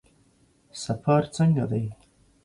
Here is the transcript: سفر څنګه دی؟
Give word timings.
سفر 0.85 1.21
څنګه 1.35 1.63
دی؟ 1.71 1.85